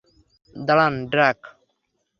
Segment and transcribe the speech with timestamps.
[0.53, 1.39] দাঁড়ান, ড্রাক।